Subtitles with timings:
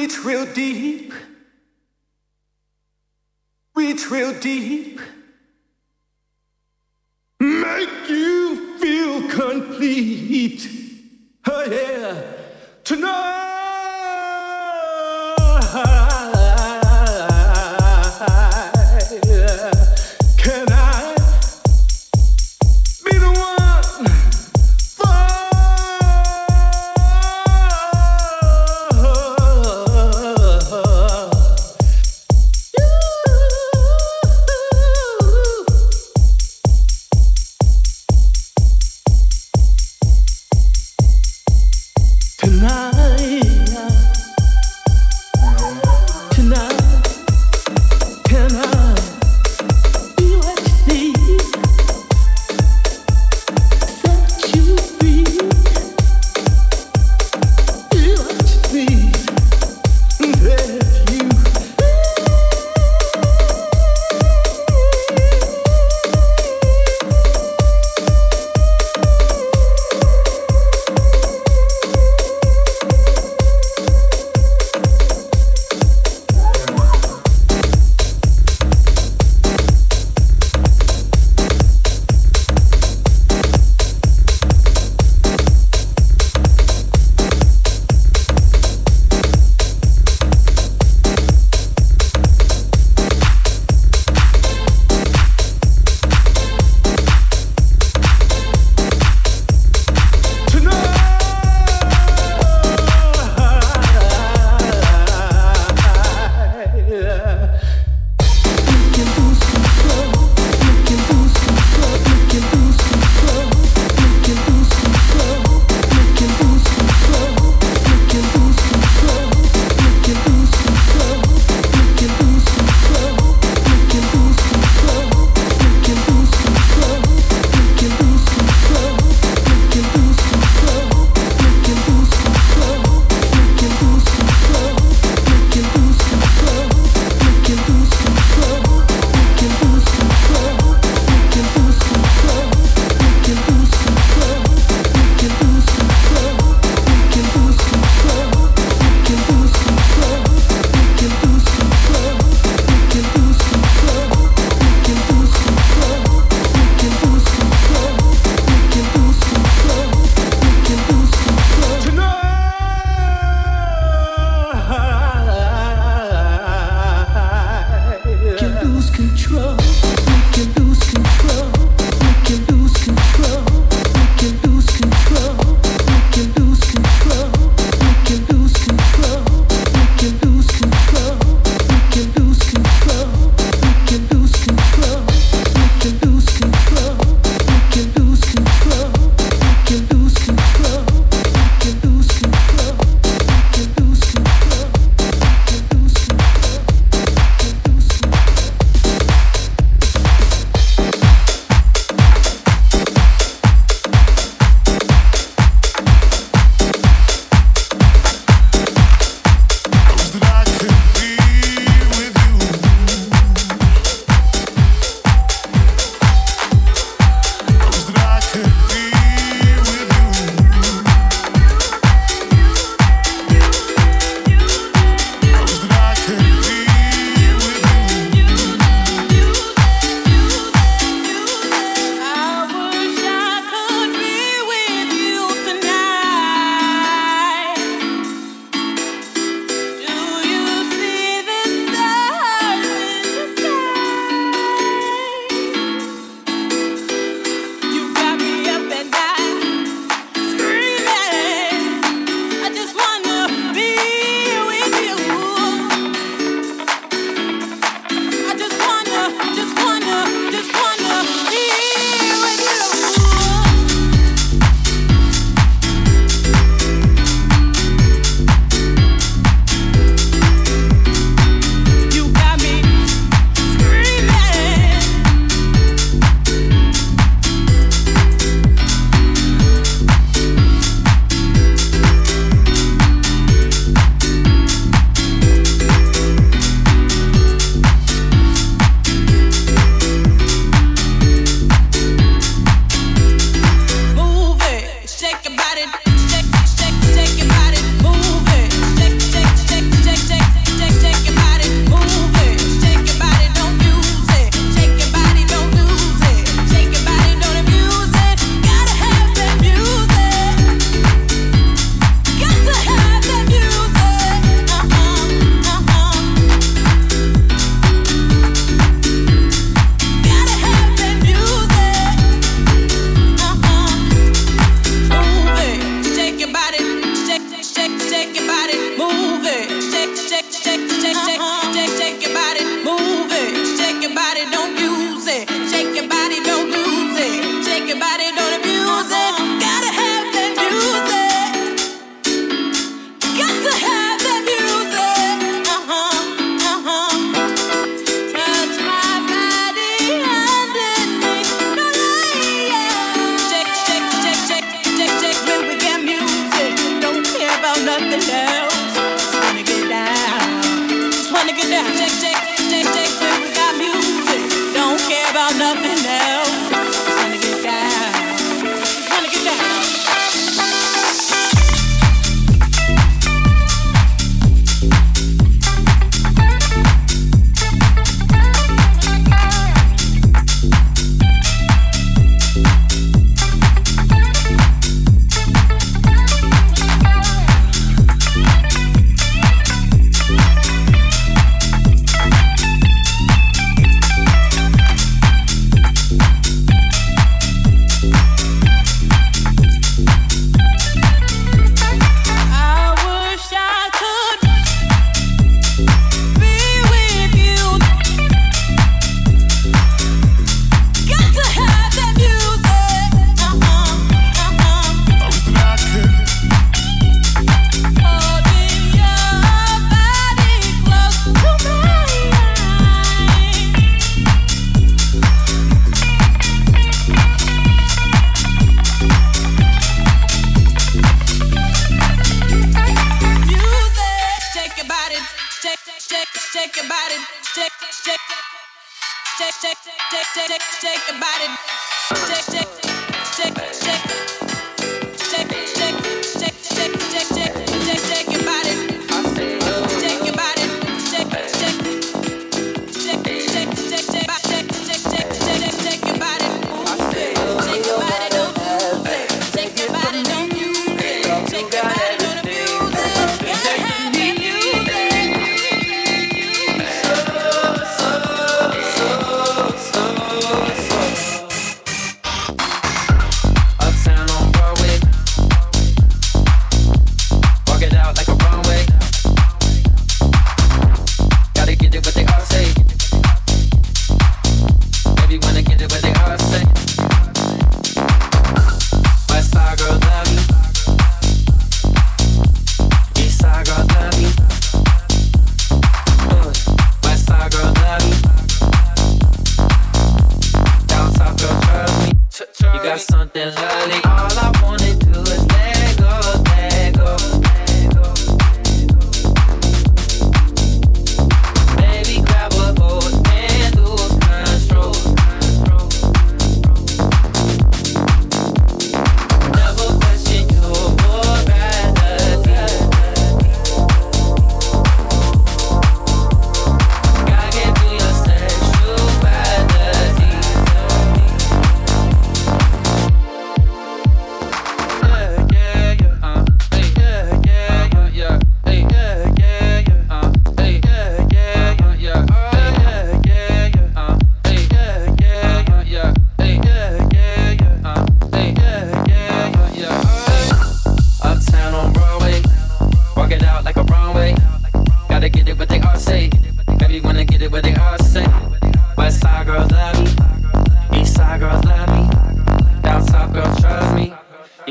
[0.00, 1.12] Reach real deep.
[3.74, 4.98] Reach real deep.
[7.38, 10.66] Make you feel complete.
[11.46, 12.22] Oh, yeah.
[12.82, 13.39] Tonight.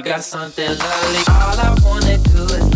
[0.10, 0.82] My friends
[1.30, 2.69] All I wanna do alright.